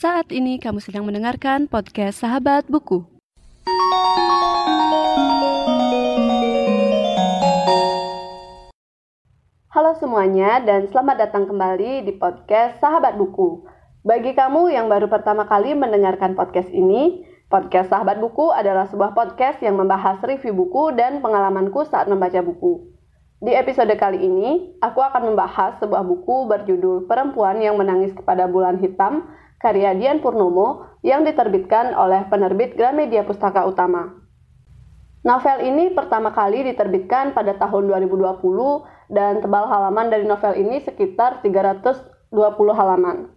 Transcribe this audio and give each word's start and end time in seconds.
Saat 0.00 0.32
ini 0.32 0.56
kamu 0.56 0.80
sedang 0.80 1.04
mendengarkan 1.04 1.68
podcast 1.68 2.24
Sahabat 2.24 2.64
Buku. 2.72 3.04
Halo 9.68 9.92
semuanya 10.00 10.64
dan 10.64 10.88
selamat 10.88 11.28
datang 11.28 11.44
kembali 11.44 12.08
di 12.08 12.16
podcast 12.16 12.80
Sahabat 12.80 13.20
Buku. 13.20 13.68
Bagi 14.00 14.32
kamu 14.32 14.72
yang 14.72 14.88
baru 14.88 15.04
pertama 15.04 15.44
kali 15.44 15.76
mendengarkan 15.76 16.32
podcast 16.32 16.72
ini, 16.72 17.20
podcast 17.52 17.92
Sahabat 17.92 18.24
Buku 18.24 18.56
adalah 18.56 18.88
sebuah 18.88 19.12
podcast 19.12 19.60
yang 19.60 19.76
membahas 19.76 20.16
review 20.24 20.56
buku 20.56 20.96
dan 20.96 21.20
pengalamanku 21.20 21.84
saat 21.84 22.08
membaca 22.08 22.40
buku. 22.40 22.88
Di 23.44 23.52
episode 23.52 23.92
kali 24.00 24.24
ini, 24.24 24.80
aku 24.80 25.04
akan 25.04 25.36
membahas 25.36 25.76
sebuah 25.76 26.08
buku 26.08 26.48
berjudul 26.48 27.04
Perempuan 27.04 27.60
yang 27.60 27.76
Menangis 27.76 28.16
Kepada 28.16 28.48
Bulan 28.48 28.80
Hitam 28.80 29.28
karya 29.60 29.92
Dian 29.92 30.24
Purnomo 30.24 30.88
yang 31.04 31.22
diterbitkan 31.22 31.92
oleh 31.92 32.24
penerbit 32.32 32.74
Gramedia 32.74 33.22
Pustaka 33.22 33.68
Utama. 33.68 34.16
Novel 35.20 35.68
ini 35.68 35.92
pertama 35.92 36.32
kali 36.32 36.64
diterbitkan 36.64 37.36
pada 37.36 37.52
tahun 37.60 37.92
2020 37.92 38.40
dan 39.12 39.44
tebal 39.44 39.68
halaman 39.68 40.08
dari 40.08 40.24
novel 40.24 40.56
ini 40.56 40.80
sekitar 40.80 41.44
320 41.44 42.32
halaman. 42.72 43.28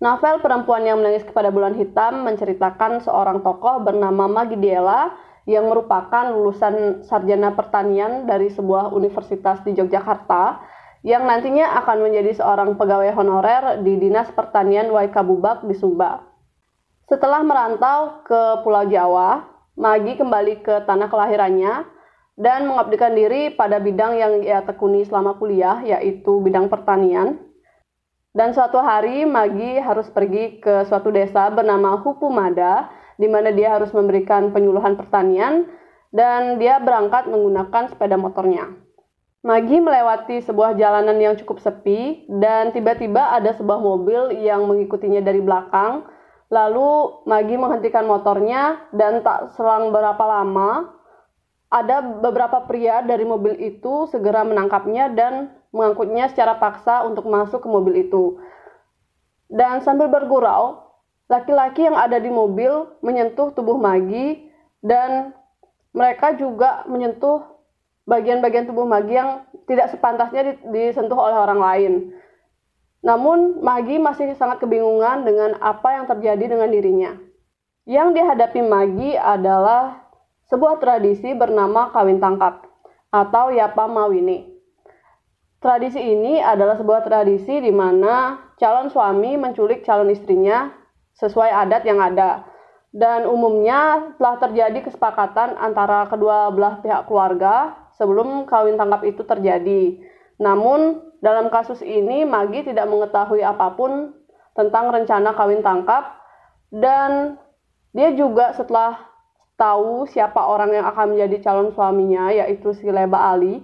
Novel 0.00 0.40
Perempuan 0.40 0.88
yang 0.88 1.04
Menangis 1.04 1.28
Kepada 1.28 1.52
Bulan 1.52 1.76
Hitam 1.76 2.24
menceritakan 2.24 3.04
seorang 3.04 3.44
tokoh 3.44 3.84
bernama 3.84 4.24
Magidiela 4.26 5.12
yang 5.44 5.68
merupakan 5.68 6.32
lulusan 6.32 7.04
sarjana 7.04 7.52
pertanian 7.52 8.24
dari 8.24 8.48
sebuah 8.48 8.96
universitas 8.96 9.60
di 9.60 9.76
Yogyakarta 9.76 10.60
yang 11.04 11.28
nantinya 11.28 11.84
akan 11.84 12.08
menjadi 12.08 12.40
seorang 12.40 12.80
pegawai 12.80 13.12
honorer 13.12 13.84
di 13.84 14.00
Dinas 14.00 14.32
Pertanian 14.32 14.88
Waikabubak 14.88 15.60
di 15.68 15.76
Sumba. 15.76 16.24
Setelah 17.04 17.44
merantau 17.44 18.24
ke 18.24 18.64
Pulau 18.64 18.88
Jawa, 18.88 19.52
Magi 19.74 20.14
kembali 20.14 20.62
ke 20.62 20.86
tanah 20.86 21.10
kelahirannya 21.10 21.82
dan 22.38 22.70
mengabdikan 22.70 23.10
diri 23.12 23.50
pada 23.52 23.82
bidang 23.82 24.14
yang 24.16 24.32
ia 24.40 24.62
tekuni 24.62 25.02
selama 25.02 25.34
kuliah, 25.34 25.82
yaitu 25.82 26.40
bidang 26.40 26.70
pertanian. 26.70 27.42
Dan 28.30 28.54
suatu 28.54 28.78
hari 28.78 29.26
Magi 29.26 29.82
harus 29.82 30.06
pergi 30.08 30.62
ke 30.62 30.86
suatu 30.86 31.10
desa 31.10 31.50
bernama 31.50 32.00
Hupumada, 32.00 32.88
di 33.18 33.26
mana 33.26 33.50
dia 33.50 33.74
harus 33.76 33.90
memberikan 33.90 34.54
penyuluhan 34.54 34.94
pertanian, 34.94 35.66
dan 36.14 36.56
dia 36.62 36.78
berangkat 36.78 37.26
menggunakan 37.26 37.90
sepeda 37.90 38.14
motornya. 38.14 38.83
Magi 39.44 39.76
melewati 39.76 40.40
sebuah 40.40 40.72
jalanan 40.80 41.20
yang 41.20 41.36
cukup 41.36 41.60
sepi 41.60 42.24
dan 42.32 42.72
tiba-tiba 42.72 43.36
ada 43.36 43.52
sebuah 43.52 43.76
mobil 43.76 44.32
yang 44.40 44.64
mengikutinya 44.64 45.20
dari 45.20 45.44
belakang. 45.44 46.08
Lalu 46.48 47.20
Magi 47.28 47.60
menghentikan 47.60 48.08
motornya 48.08 48.88
dan 48.96 49.20
tak 49.20 49.52
selang 49.52 49.92
berapa 49.92 50.24
lama 50.24 50.96
ada 51.68 52.00
beberapa 52.00 52.64
pria 52.64 53.04
dari 53.04 53.28
mobil 53.28 53.52
itu 53.60 54.08
segera 54.08 54.48
menangkapnya 54.48 55.12
dan 55.12 55.52
mengangkutnya 55.76 56.32
secara 56.32 56.56
paksa 56.56 57.04
untuk 57.04 57.28
masuk 57.28 57.60
ke 57.60 57.68
mobil 57.68 58.00
itu. 58.00 58.40
Dan 59.52 59.84
sambil 59.84 60.08
bergurau, 60.08 60.88
laki-laki 61.28 61.84
yang 61.84 62.00
ada 62.00 62.16
di 62.16 62.32
mobil 62.32 62.96
menyentuh 63.04 63.52
tubuh 63.52 63.76
Magi 63.76 64.48
dan 64.80 65.36
mereka 65.92 66.32
juga 66.32 66.88
menyentuh 66.88 67.53
bagian-bagian 68.04 68.68
tubuh 68.68 68.84
Magi 68.84 69.16
yang 69.16 69.44
tidak 69.64 69.92
sepantasnya 69.92 70.60
disentuh 70.68 71.16
oleh 71.16 71.36
orang 71.36 71.60
lain. 71.60 71.92
Namun, 73.04 73.60
Magi 73.60 74.00
masih 74.00 74.32
sangat 74.36 74.64
kebingungan 74.64 75.28
dengan 75.28 75.56
apa 75.60 76.00
yang 76.00 76.04
terjadi 76.08 76.56
dengan 76.56 76.68
dirinya. 76.72 77.12
Yang 77.84 78.16
dihadapi 78.16 78.60
Magi 78.64 79.12
adalah 79.16 80.08
sebuah 80.48 80.80
tradisi 80.80 81.36
bernama 81.36 81.92
kawin 81.92 82.20
tangkap 82.20 82.64
atau 83.12 83.52
Yapa 83.52 83.84
Mawini. 83.88 84.56
Tradisi 85.60 86.00
ini 86.00 86.40
adalah 86.44 86.76
sebuah 86.76 87.08
tradisi 87.08 87.60
di 87.60 87.72
mana 87.72 88.36
calon 88.60 88.92
suami 88.92 89.36
menculik 89.40 89.80
calon 89.80 90.12
istrinya 90.12 90.68
sesuai 91.16 91.48
adat 91.48 91.88
yang 91.88 92.00
ada. 92.04 92.44
Dan 92.92 93.24
umumnya 93.24 94.12
telah 94.20 94.36
terjadi 94.38 94.84
kesepakatan 94.84 95.56
antara 95.56 96.04
kedua 96.08 96.52
belah 96.52 96.78
pihak 96.84 97.08
keluarga 97.08 97.83
sebelum 97.98 98.46
kawin 98.46 98.78
tangkap 98.78 99.02
itu 99.06 99.22
terjadi. 99.22 99.98
Namun, 100.38 101.00
dalam 101.22 101.48
kasus 101.48 101.80
ini 101.80 102.26
Magi 102.26 102.66
tidak 102.66 102.84
mengetahui 102.90 103.40
apa 103.40 103.72
pun 103.72 104.12
tentang 104.54 104.92
rencana 104.92 105.34
kawin 105.34 105.64
tangkap 105.64 106.20
dan 106.70 107.38
dia 107.94 108.10
juga 108.14 108.54
setelah 108.54 108.98
tahu 109.54 110.10
siapa 110.10 110.42
orang 110.42 110.74
yang 110.74 110.86
akan 110.86 111.14
menjadi 111.14 111.46
calon 111.46 111.70
suaminya 111.70 112.34
yaitu 112.34 112.74
si 112.74 112.86
Leba 112.90 113.30
Ali, 113.30 113.62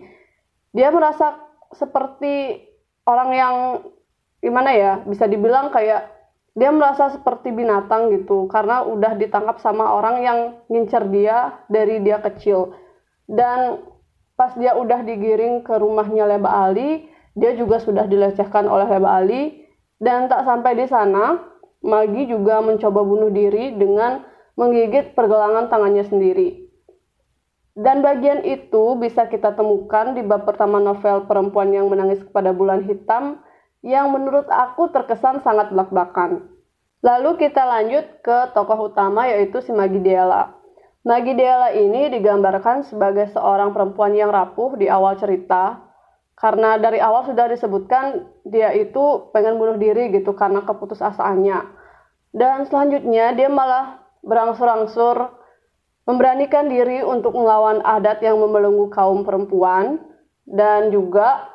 dia 0.71 0.95
merasa 0.95 1.35
seperti 1.75 2.63
orang 3.07 3.31
yang 3.35 3.55
gimana 4.39 4.71
ya, 4.71 4.93
bisa 5.03 5.27
dibilang 5.27 5.75
kayak 5.75 6.11
dia 6.55 6.71
merasa 6.75 7.15
seperti 7.15 7.55
binatang 7.55 8.11
gitu 8.15 8.51
karena 8.51 8.83
udah 8.83 9.15
ditangkap 9.19 9.63
sama 9.63 9.95
orang 9.95 10.17
yang 10.23 10.39
ngincer 10.67 11.07
dia 11.11 11.63
dari 11.71 12.03
dia 12.03 12.19
kecil. 12.23 12.75
Dan 13.31 13.79
pas 14.41 14.57
dia 14.57 14.73
udah 14.73 15.05
digiring 15.05 15.61
ke 15.61 15.77
rumahnya 15.77 16.25
Leba 16.25 16.65
Ali, 16.65 17.05
dia 17.37 17.53
juga 17.53 17.77
sudah 17.77 18.09
dilecehkan 18.09 18.65
oleh 18.65 18.89
Leba 18.89 19.21
Ali 19.21 19.69
dan 20.01 20.33
tak 20.33 20.49
sampai 20.49 20.81
di 20.81 20.89
sana, 20.89 21.45
Magi 21.81 22.29
juga 22.29 22.61
mencoba 22.61 23.01
bunuh 23.05 23.29
diri 23.33 23.73
dengan 23.77 24.25
menggigit 24.57 25.17
pergelangan 25.17 25.73
tangannya 25.73 26.05
sendiri. 26.05 26.69
Dan 27.73 28.05
bagian 28.05 28.45
itu 28.45 29.01
bisa 29.01 29.25
kita 29.33 29.57
temukan 29.57 30.13
di 30.13 30.21
bab 30.21 30.45
pertama 30.45 30.77
novel 30.77 31.25
Perempuan 31.25 31.73
yang 31.73 31.89
Menangis 31.89 32.21
Kepada 32.21 32.53
Bulan 32.53 32.85
Hitam 32.85 33.41
yang 33.81 34.13
menurut 34.13 34.45
aku 34.53 34.93
terkesan 34.93 35.41
sangat 35.41 35.73
belak-belakan. 35.73 36.53
Lalu 37.01 37.41
kita 37.41 37.65
lanjut 37.65 38.21
ke 38.21 38.53
tokoh 38.53 38.93
utama 38.93 39.25
yaitu 39.25 39.65
si 39.65 39.73
Magi 39.73 40.05
Dela. 40.05 40.60
Nagidela 41.01 41.73
ini 41.73 42.13
digambarkan 42.13 42.85
sebagai 42.85 43.33
seorang 43.33 43.73
perempuan 43.73 44.13
yang 44.13 44.29
rapuh 44.29 44.77
di 44.77 44.85
awal 44.85 45.17
cerita 45.17 45.81
karena 46.37 46.77
dari 46.77 47.01
awal 47.01 47.25
sudah 47.25 47.49
disebutkan 47.49 48.29
dia 48.45 48.73
itu 48.77 49.33
pengen 49.33 49.57
bunuh 49.57 49.81
diri 49.81 50.13
gitu 50.13 50.37
karena 50.37 50.61
keputusasaannya. 50.65 51.59
Dan 52.37 52.69
selanjutnya 52.69 53.33
dia 53.33 53.49
malah 53.49 54.01
berangsur-angsur 54.21 55.41
memberanikan 56.05 56.69
diri 56.69 57.01
untuk 57.01 57.33
melawan 57.33 57.81
adat 57.81 58.21
yang 58.21 58.37
membelenggu 58.37 58.93
kaum 58.93 59.25
perempuan 59.25 60.01
dan 60.49 60.93
juga 60.93 61.49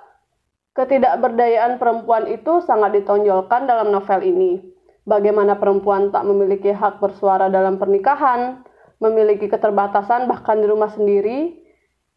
ketidakberdayaan 0.73 1.77
perempuan 1.77 2.29
itu 2.29 2.65
sangat 2.65 2.97
ditonjolkan 2.97 3.69
dalam 3.69 3.93
novel 3.93 4.21
ini. 4.25 4.61
Bagaimana 5.05 5.61
perempuan 5.61 6.09
tak 6.09 6.25
memiliki 6.25 6.73
hak 6.73 6.97
bersuara 6.97 7.45
dalam 7.45 7.77
pernikahan, 7.77 8.65
memiliki 8.99 9.51
keterbatasan 9.51 10.27
bahkan 10.29 10.59
di 10.59 10.67
rumah 10.67 10.91
sendiri, 10.91 11.57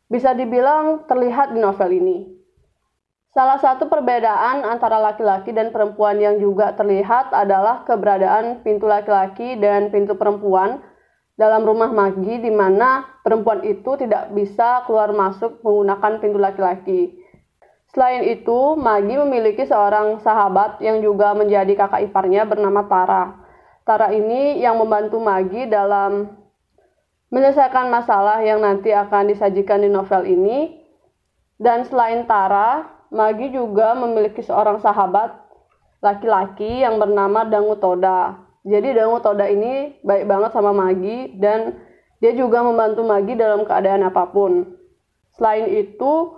bisa 0.09 0.33
dibilang 0.33 1.05
terlihat 1.05 1.53
di 1.53 1.61
novel 1.61 1.91
ini. 1.93 2.19
Salah 3.37 3.61
satu 3.61 3.87
perbedaan 3.93 4.65
antara 4.65 4.97
laki-laki 4.99 5.53
dan 5.53 5.69
perempuan 5.71 6.17
yang 6.19 6.41
juga 6.41 6.73
terlihat 6.75 7.31
adalah 7.31 7.85
keberadaan 7.85 8.65
pintu 8.65 8.89
laki-laki 8.89 9.55
dan 9.61 9.93
pintu 9.93 10.17
perempuan 10.17 10.81
dalam 11.39 11.63
rumah 11.63 11.93
Magi 11.93 12.41
di 12.43 12.51
mana 12.51 13.07
perempuan 13.23 13.63
itu 13.63 13.95
tidak 14.01 14.35
bisa 14.35 14.83
keluar 14.89 15.15
masuk 15.15 15.61
menggunakan 15.61 16.19
pintu 16.19 16.41
laki-laki. 16.41 17.15
Selain 17.93 18.25
itu, 18.27 18.75
Magi 18.81 19.17
memiliki 19.17 19.65
seorang 19.65 20.21
sahabat 20.25 20.81
yang 20.81 21.05
juga 21.05 21.33
menjadi 21.37 21.73
kakak 21.79 22.11
iparnya 22.11 22.49
bernama 22.49 22.85
Tara. 22.85 23.25
Tara 23.87 24.09
ini 24.13 24.61
yang 24.61 24.77
membantu 24.77 25.21
Magi 25.21 25.69
dalam 25.69 26.38
menyelesaikan 27.29 27.93
masalah 27.93 28.41
yang 28.41 28.65
nanti 28.65 28.93
akan 28.93 29.33
disajikan 29.33 29.85
di 29.85 29.89
novel 29.93 30.25
ini. 30.25 30.81
Dan 31.59 31.83
selain 31.89 32.25
Tara, 32.25 32.87
Magi 33.09 33.51
juga 33.51 33.97
memiliki 33.97 34.45
seorang 34.45 34.85
sahabat 34.85 35.33
laki-laki 36.05 36.85
yang 36.85 37.01
bernama 37.01 37.43
Dangu 37.49 37.75
Toda. 37.81 38.37
Jadi 38.63 38.95
Dangu 38.95 39.19
Toda 39.25 39.49
ini 39.49 39.97
baik 40.05 40.29
banget 40.29 40.51
sama 40.53 40.77
Magi 40.77 41.35
dan 41.41 41.81
dia 42.21 42.37
juga 42.37 42.61
membantu 42.63 43.03
Magi 43.03 43.33
dalam 43.35 43.65
keadaan 43.65 44.07
apa 44.07 44.29
pun. 44.29 44.77
Selain 45.35 45.67
itu, 45.73 46.37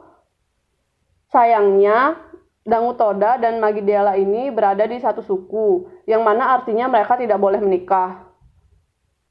sayangnya 1.28 2.16
Dangu 2.64 2.94
Toda 2.94 3.36
dan 3.36 3.58
Magi 3.58 3.82
Dela 3.82 4.14
ini 4.14 4.48
berada 4.48 4.86
di 4.86 4.96
satu 5.02 5.20
suku, 5.26 5.90
yang 6.06 6.22
mana 6.22 6.54
artinya 6.54 6.86
mereka 6.86 7.18
tidak 7.18 7.36
boleh 7.36 7.58
menikah 7.60 8.29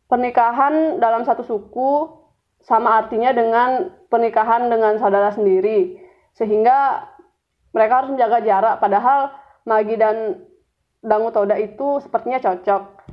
pernikahan 0.09 0.97
dalam 0.97 1.23
satu 1.23 1.45
suku 1.45 2.09
sama 2.59 2.99
artinya 2.99 3.31
dengan 3.31 3.93
pernikahan 4.11 4.67
dengan 4.67 4.97
saudara 4.99 5.31
sendiri 5.31 6.01
sehingga 6.35 7.07
mereka 7.71 8.03
harus 8.03 8.11
menjaga 8.11 8.41
jarak 8.43 8.75
padahal 8.81 9.31
Magi 9.69 9.95
dan 10.01 10.41
Dangu 10.99 11.29
Toda 11.29 11.55
itu 11.55 12.01
sepertinya 12.01 12.41
cocok. 12.41 13.05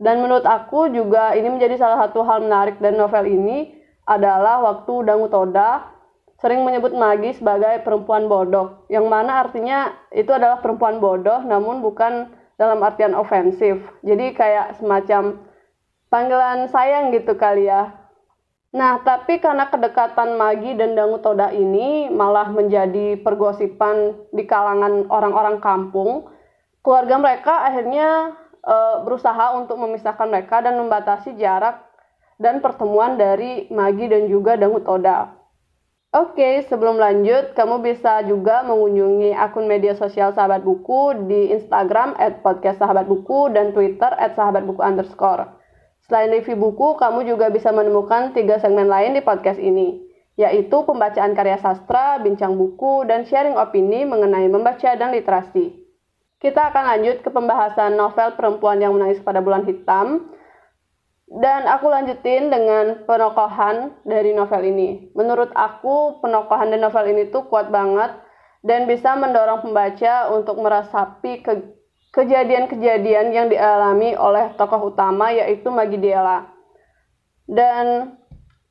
Dan 0.00 0.24
menurut 0.24 0.48
aku 0.48 0.88
juga 0.88 1.36
ini 1.36 1.52
menjadi 1.52 1.76
salah 1.76 2.08
satu 2.08 2.24
hal 2.24 2.40
menarik 2.40 2.80
dari 2.80 2.96
novel 2.96 3.28
ini 3.28 3.74
adalah 4.08 4.64
waktu 4.64 5.04
Dangu 5.04 5.28
Toda 5.28 5.84
sering 6.40 6.64
menyebut 6.64 6.96
Magi 6.96 7.36
sebagai 7.36 7.84
perempuan 7.84 8.24
bodoh, 8.24 8.88
yang 8.88 9.04
mana 9.12 9.44
artinya 9.44 9.92
itu 10.08 10.32
adalah 10.32 10.64
perempuan 10.64 10.96
bodoh 10.96 11.44
namun 11.44 11.84
bukan 11.84 12.32
dalam 12.56 12.80
artian 12.80 13.12
ofensif. 13.12 13.76
Jadi 14.00 14.32
kayak 14.32 14.80
semacam 14.80 15.36
panggilan 16.10 16.68
sayang 16.68 17.14
gitu 17.14 17.38
kali 17.38 17.70
ya. 17.70 17.96
Nah, 18.70 19.02
tapi 19.02 19.42
karena 19.42 19.66
kedekatan 19.66 20.38
Magi 20.38 20.78
dan 20.78 20.94
Dangu 20.94 21.18
Toda 21.18 21.50
ini 21.50 22.06
malah 22.06 22.54
menjadi 22.54 23.18
pergosipan 23.18 24.14
di 24.30 24.46
kalangan 24.46 25.10
orang-orang 25.10 25.58
kampung, 25.58 26.30
keluarga 26.78 27.18
mereka 27.18 27.66
akhirnya 27.66 28.38
e, 28.62 28.76
berusaha 29.02 29.58
untuk 29.58 29.74
memisahkan 29.74 30.30
mereka 30.30 30.62
dan 30.62 30.78
membatasi 30.78 31.34
jarak 31.34 31.82
dan 32.38 32.62
pertemuan 32.62 33.18
dari 33.18 33.66
Magi 33.74 34.06
dan 34.06 34.30
juga 34.30 34.54
Dangu 34.54 34.78
Toda. 34.86 35.34
Oke, 36.10 36.62
sebelum 36.66 36.98
lanjut, 36.98 37.54
kamu 37.54 37.86
bisa 37.86 38.22
juga 38.26 38.66
mengunjungi 38.66 39.34
akun 39.34 39.66
media 39.70 39.94
sosial 39.94 40.34
Sahabat 40.34 40.62
Buku 40.62 41.26
di 41.26 41.54
Instagram 41.54 42.18
at 42.18 42.42
podcast 42.42 42.82
Sahabat 42.82 43.06
Buku 43.06 43.50
dan 43.50 43.70
Twitter 43.74 44.10
at 44.14 44.34
Sahabat 44.34 44.66
Buku 44.66 44.82
underscore. 44.82 45.59
Selain 46.10 46.26
review 46.26 46.58
buku, 46.58 46.98
kamu 46.98 47.22
juga 47.22 47.54
bisa 47.54 47.70
menemukan 47.70 48.34
tiga 48.34 48.58
segmen 48.58 48.90
lain 48.90 49.14
di 49.14 49.22
podcast 49.22 49.62
ini, 49.62 50.02
yaitu 50.34 50.82
pembacaan 50.82 51.38
karya 51.38 51.54
sastra, 51.62 52.18
bincang 52.18 52.58
buku, 52.58 53.06
dan 53.06 53.22
sharing 53.22 53.54
opini 53.54 54.02
mengenai 54.02 54.50
membaca 54.50 54.90
dan 54.98 55.14
literasi. 55.14 55.70
Kita 56.42 56.74
akan 56.74 56.98
lanjut 56.98 57.22
ke 57.22 57.30
pembahasan 57.30 57.94
novel 57.94 58.34
Perempuan 58.34 58.82
yang 58.82 58.98
Menangis 58.98 59.22
pada 59.22 59.38
Bulan 59.38 59.62
Hitam, 59.62 60.34
dan 61.30 61.70
aku 61.70 61.86
lanjutin 61.86 62.50
dengan 62.50 63.06
penokohan 63.06 63.94
dari 64.02 64.34
novel 64.34 64.66
ini. 64.66 65.14
Menurut 65.14 65.54
aku, 65.54 66.18
penokohan 66.18 66.74
dari 66.74 66.82
novel 66.82 67.06
ini 67.06 67.30
tuh 67.30 67.46
kuat 67.46 67.70
banget 67.70 68.18
dan 68.66 68.90
bisa 68.90 69.14
mendorong 69.14 69.62
pembaca 69.62 70.34
untuk 70.34 70.58
merasapi 70.58 71.32
ke 71.46 71.52
kejadian-kejadian 72.10 73.30
yang 73.30 73.46
dialami 73.46 74.18
oleh 74.18 74.54
tokoh 74.58 74.90
utama 74.90 75.30
yaitu 75.30 75.70
Magidiela. 75.70 76.50
Dan 77.46 78.14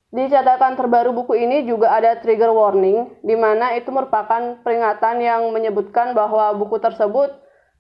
di 0.10 0.26
catatan 0.26 0.74
terbaru 0.74 1.14
buku 1.14 1.38
ini 1.38 1.70
juga 1.70 1.94
ada 1.94 2.18
trigger 2.18 2.50
warning, 2.50 3.14
di 3.22 3.38
mana 3.38 3.78
itu 3.78 3.94
merupakan 3.94 4.58
peringatan 4.66 5.22
yang 5.22 5.46
menyebutkan 5.54 6.18
bahwa 6.18 6.50
buku 6.58 6.82
tersebut 6.82 7.30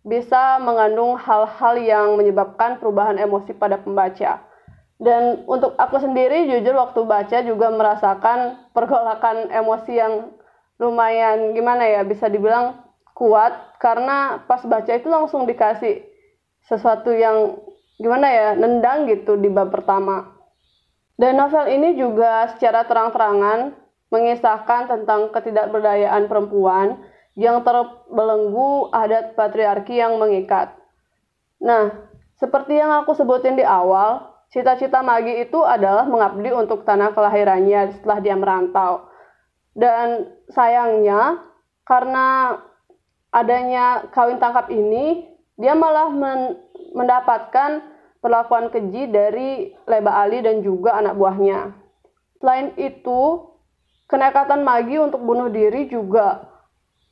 bisa 0.06 0.62
mengandung 0.62 1.18
hal-hal 1.20 1.76
yang 1.82 2.08
menyebabkan 2.16 2.78
perubahan 2.78 3.18
emosi 3.18 3.52
pada 3.58 3.82
pembaca. 3.82 4.46
Dan 5.00 5.48
untuk 5.48 5.80
aku 5.80 5.96
sendiri 5.98 6.52
jujur 6.52 6.76
waktu 6.76 7.02
baca 7.08 7.38
juga 7.42 7.72
merasakan 7.72 8.68
pergolakan 8.76 9.48
emosi 9.48 9.96
yang 9.96 10.36
lumayan 10.76 11.56
gimana 11.56 11.88
ya 11.88 12.04
bisa 12.04 12.28
dibilang 12.28 12.76
kuat 13.20 13.76
karena 13.84 14.40
pas 14.48 14.64
baca 14.64 14.88
itu 14.96 15.12
langsung 15.12 15.44
dikasih 15.44 16.08
sesuatu 16.64 17.12
yang 17.12 17.60
gimana 18.00 18.32
ya 18.32 18.48
nendang 18.56 19.12
gitu 19.12 19.36
di 19.36 19.52
bab 19.52 19.76
pertama. 19.76 20.40
Dan 21.20 21.36
novel 21.36 21.68
ini 21.68 22.00
juga 22.00 22.48
secara 22.56 22.88
terang-terangan 22.88 23.76
mengisahkan 24.08 24.88
tentang 24.88 25.36
ketidakberdayaan 25.36 26.32
perempuan 26.32 27.04
yang 27.36 27.60
terbelenggu 27.68 28.88
adat 28.96 29.36
patriarki 29.36 30.00
yang 30.00 30.16
mengikat. 30.16 30.72
Nah, 31.60 31.92
seperti 32.40 32.80
yang 32.80 33.04
aku 33.04 33.12
sebutin 33.12 33.60
di 33.60 33.68
awal, 33.68 34.30
Cita-cita 34.50 35.06
Magi 35.06 35.46
itu 35.46 35.62
adalah 35.62 36.10
mengabdi 36.10 36.50
untuk 36.50 36.82
tanah 36.82 37.14
kelahirannya 37.14 37.94
setelah 37.94 38.18
dia 38.18 38.34
merantau. 38.34 39.06
Dan 39.78 40.26
sayangnya 40.50 41.38
karena 41.86 42.58
adanya 43.30 44.10
kawin 44.14 44.42
tangkap 44.42 44.70
ini, 44.74 45.30
dia 45.60 45.74
malah 45.76 46.10
men 46.10 46.60
mendapatkan 46.96 47.86
perlakuan 48.20 48.74
keji 48.74 49.10
dari 49.14 49.72
Leba 49.86 50.26
Ali 50.26 50.42
dan 50.42 50.66
juga 50.66 50.98
anak 50.98 51.16
buahnya. 51.16 51.72
Selain 52.42 52.74
itu, 52.80 53.50
kenekatan 54.10 54.66
Magi 54.66 54.98
untuk 54.98 55.22
bunuh 55.22 55.54
diri 55.54 55.86
juga 55.86 56.50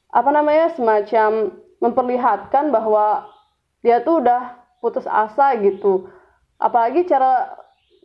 apa 0.10 0.30
namanya 0.34 0.74
semacam 0.74 1.54
memperlihatkan 1.78 2.74
bahwa 2.74 3.30
dia 3.86 4.02
tuh 4.02 4.26
udah 4.26 4.58
putus 4.82 5.06
asa 5.06 5.54
gitu 5.62 6.10
apalagi 6.58 7.06
cara 7.06 7.54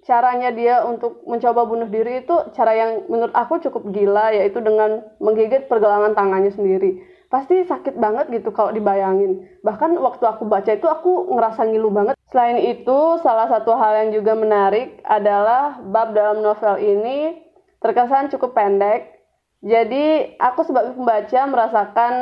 caranya 0.03 0.51
dia 0.53 0.83
untuk 0.85 1.25
mencoba 1.25 1.65
bunuh 1.65 1.89
diri 1.89 2.27
itu 2.27 2.35
cara 2.53 2.75
yang 2.75 2.91
menurut 3.07 3.33
aku 3.33 3.63
cukup 3.63 3.95
gila 3.95 4.35
yaitu 4.35 4.59
dengan 4.61 5.01
menggigit 5.23 5.71
pergelangan 5.71 6.13
tangannya 6.13 6.53
sendiri 6.53 7.01
pasti 7.33 7.65
sakit 7.65 7.97
banget 7.97 8.29
gitu 8.29 8.53
kalau 8.53 8.77
dibayangin 8.77 9.49
bahkan 9.65 9.97
waktu 9.97 10.21
aku 10.29 10.45
baca 10.45 10.69
itu 10.69 10.85
aku 10.85 11.33
ngerasa 11.33 11.65
ngilu 11.65 11.89
banget 11.89 12.15
selain 12.29 12.61
itu 12.61 12.99
salah 13.25 13.49
satu 13.49 13.73
hal 13.73 14.05
yang 14.05 14.11
juga 14.13 14.37
menarik 14.37 15.01
adalah 15.09 15.81
bab 15.81 16.13
dalam 16.13 16.45
novel 16.45 16.77
ini 16.77 17.41
terkesan 17.81 18.29
cukup 18.29 18.53
pendek 18.53 19.25
jadi 19.65 20.37
aku 20.37 20.69
sebagai 20.69 20.93
pembaca 20.93 21.41
merasakan 21.49 22.13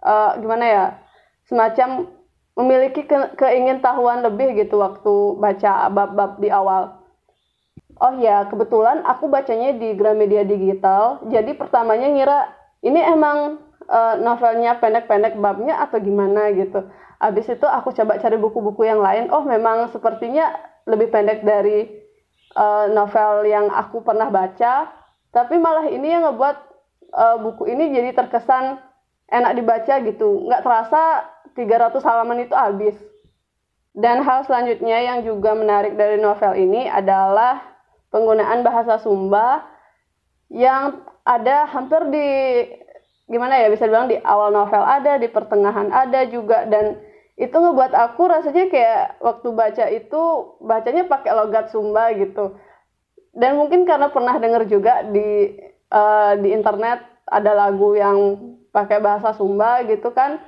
uh, 0.00 0.38
gimana 0.40 0.64
ya 0.64 0.84
semacam 1.50 2.06
memiliki 2.56 3.04
ke 3.04 3.36
keingintahuan 3.36 4.24
lebih 4.24 4.56
gitu 4.56 4.80
waktu 4.80 5.36
baca 5.36 5.92
bab-bab 5.92 6.40
di 6.40 6.48
awal. 6.48 7.04
Oh 7.96 8.12
ya, 8.20 8.48
kebetulan 8.48 9.04
aku 9.04 9.28
bacanya 9.28 9.76
di 9.76 9.92
Gramedia 9.96 10.44
Digital. 10.44 11.20
Jadi 11.28 11.52
pertamanya 11.56 12.08
ngira 12.08 12.40
ini 12.84 13.00
emang 13.00 13.60
uh, 13.88 14.14
novelnya 14.20 14.78
pendek-pendek 14.78 15.38
babnya 15.38 15.82
atau 15.82 15.98
gimana 16.02 16.52
gitu. 16.54 16.86
Abis 17.16 17.48
itu 17.48 17.64
aku 17.64 17.96
coba 17.96 18.20
cari 18.20 18.36
buku-buku 18.36 18.84
yang 18.84 19.00
lain. 19.00 19.32
Oh, 19.32 19.42
memang 19.42 19.88
sepertinya 19.90 20.52
lebih 20.84 21.08
pendek 21.08 21.42
dari 21.42 21.88
uh, 22.54 22.86
novel 22.92 23.48
yang 23.48 23.72
aku 23.72 24.04
pernah 24.04 24.28
baca. 24.28 24.92
Tapi 25.32 25.54
malah 25.56 25.88
ini 25.88 26.12
yang 26.12 26.28
ngebuat 26.28 26.56
uh, 27.12 27.36
buku 27.40 27.72
ini 27.72 27.92
jadi 27.92 28.12
terkesan 28.12 28.78
enak 29.32 29.52
dibaca 29.56 29.94
gitu. 30.04 30.44
Nggak 30.46 30.62
terasa 30.62 31.02
300 31.56 32.04
halaman 32.04 32.44
itu 32.44 32.54
habis. 32.54 32.96
Dan 33.96 34.20
hal 34.20 34.44
selanjutnya 34.44 35.00
yang 35.00 35.24
juga 35.24 35.56
menarik 35.56 35.96
dari 35.96 36.20
novel 36.20 36.52
ini 36.52 36.84
adalah 36.84 37.64
penggunaan 38.12 38.60
bahasa 38.60 39.00
Sumba 39.00 39.64
yang 40.52 41.00
ada 41.24 41.64
hampir 41.64 42.04
di 42.12 42.28
gimana 43.26 43.58
ya 43.58 43.66
bisa 43.70 43.90
bilang 43.90 44.06
di 44.06 44.18
awal 44.22 44.54
novel 44.54 44.82
ada, 44.86 45.18
di 45.18 45.26
pertengahan 45.26 45.90
ada 45.90 46.26
juga 46.30 46.66
dan 46.66 46.98
itu 47.36 47.52
ngebuat 47.52 47.92
aku 47.92 48.22
rasanya 48.30 48.70
kayak 48.72 49.20
waktu 49.20 49.48
baca 49.52 49.84
itu 49.92 50.22
bacanya 50.62 51.04
pakai 51.04 51.32
logat 51.36 51.68
Sumba 51.68 52.08
gitu. 52.16 52.56
Dan 53.36 53.60
mungkin 53.60 53.84
karena 53.84 54.08
pernah 54.08 54.40
denger 54.40 54.64
juga 54.64 55.04
di 55.04 55.52
uh, 55.92 56.32
di 56.40 56.48
internet 56.56 57.04
ada 57.28 57.52
lagu 57.52 57.92
yang 57.92 58.16
pakai 58.70 59.02
bahasa 59.02 59.32
Sumba 59.34 59.82
gitu 59.88 60.12
kan 60.12 60.38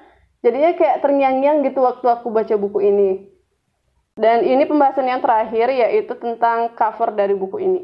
jadinya 0.44 0.76
kayak 0.78 1.02
terngiang-ngiang 1.02 1.66
gitu 1.66 1.82
waktu 1.82 2.06
aku 2.06 2.30
baca 2.30 2.54
buku 2.54 2.78
ini 2.84 3.10
dan 4.14 4.46
ini 4.46 4.68
pembahasan 4.68 5.08
yang 5.08 5.24
terakhir 5.24 5.72
yaitu 5.72 6.14
tentang 6.20 6.76
cover 6.76 7.14
dari 7.16 7.34
buku 7.34 7.58
ini 7.58 7.80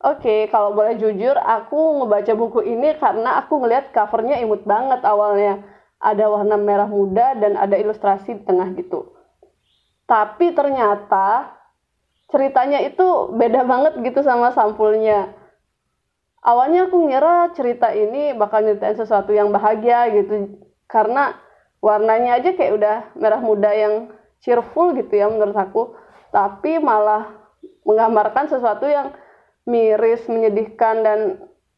oke 0.00 0.24
okay, 0.24 0.40
kalau 0.48 0.72
boleh 0.72 0.96
jujur 0.96 1.36
aku 1.36 2.02
ngebaca 2.02 2.32
buku 2.32 2.60
ini 2.64 2.96
karena 2.96 3.40
aku 3.44 3.60
ngeliat 3.60 3.92
covernya 3.92 4.40
imut 4.40 4.64
banget 4.64 5.04
awalnya. 5.04 5.64
Ada 6.00 6.32
warna 6.32 6.56
merah 6.56 6.88
muda 6.88 7.36
dan 7.36 7.60
ada 7.60 7.76
ilustrasi 7.76 8.40
di 8.40 8.42
tengah 8.48 8.72
gitu. 8.72 9.12
Tapi 10.08 10.56
ternyata 10.56 11.52
ceritanya 12.32 12.80
itu 12.80 13.28
beda 13.36 13.68
banget 13.68 14.00
gitu 14.00 14.24
sama 14.24 14.48
sampulnya. 14.56 15.36
Awalnya 16.40 16.88
aku 16.88 17.04
ngira 17.04 17.52
cerita 17.52 17.92
ini 17.92 18.32
bakal 18.32 18.64
nyeritain 18.64 18.96
sesuatu 18.96 19.36
yang 19.36 19.52
bahagia 19.52 20.08
gitu. 20.08 20.56
Karena 20.88 21.36
warnanya 21.84 22.40
aja 22.40 22.56
kayak 22.56 22.72
udah 22.80 22.96
merah 23.20 23.44
muda 23.44 23.68
yang 23.76 24.08
cheerful 24.40 24.96
gitu 24.96 25.20
ya 25.20 25.28
menurut 25.28 25.52
aku. 25.52 25.92
Tapi 26.32 26.80
malah 26.80 27.28
menggambarkan 27.84 28.48
sesuatu 28.48 28.88
yang 28.88 29.12
miris 29.70 30.26
menyedihkan 30.26 31.06
dan 31.06 31.18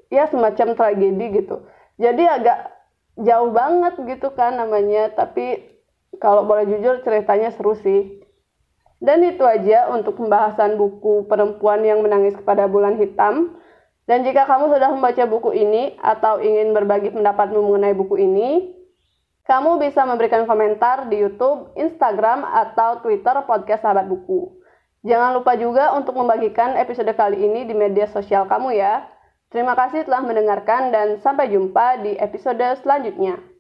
ya 0.09 0.25
semacam 0.33 0.73
tragedi 0.73 1.45
gitu. 1.45 1.69
Jadi 2.01 2.25
agak 2.25 2.73
jauh 3.21 3.53
banget 3.53 4.01
gitu 4.09 4.33
kan 4.33 4.57
namanya 4.57 5.13
tapi 5.13 5.61
kalau 6.17 6.49
boleh 6.49 6.65
jujur 6.65 7.05
ceritanya 7.05 7.53
seru 7.53 7.77
sih. 7.77 8.25
Dan 9.03 9.27
itu 9.27 9.43
aja 9.43 9.91
untuk 9.91 10.15
pembahasan 10.17 10.79
buku 10.79 11.27
perempuan 11.27 11.83
yang 11.83 12.07
menangis 12.07 12.39
kepada 12.39 12.71
bulan 12.71 12.97
hitam. 12.97 13.59
Dan 14.07 14.23
jika 14.23 14.47
kamu 14.47 14.71
sudah 14.71 14.95
membaca 14.95 15.25
buku 15.27 15.51
ini 15.59 15.99
atau 15.99 16.39
ingin 16.39 16.71
berbagi 16.71 17.11
pendapatmu 17.11 17.59
mengenai 17.59 17.95
buku 17.99 18.19
ini 18.19 18.79
Kamu 19.43 19.83
bisa 19.83 20.07
memberikan 20.07 20.47
komentar 20.47 21.11
di 21.11 21.19
YouTube, 21.19 21.75
Instagram, 21.75 22.47
atau 22.47 23.03
Twitter 23.03 23.43
podcast 23.43 23.83
Sahabat 23.83 24.07
Buku. 24.07 24.62
Jangan 25.03 25.35
lupa 25.35 25.59
juga 25.59 25.91
untuk 25.99 26.15
membagikan 26.15 26.79
episode 26.79 27.11
kali 27.19 27.43
ini 27.43 27.67
di 27.67 27.75
media 27.75 28.07
sosial 28.07 28.47
kamu 28.47 28.79
ya. 28.79 29.03
Terima 29.51 29.75
kasih 29.75 30.07
telah 30.07 30.23
mendengarkan 30.23 30.95
dan 30.95 31.19
sampai 31.19 31.51
jumpa 31.51 32.07
di 32.07 32.15
episode 32.17 32.63
selanjutnya. 32.81 33.52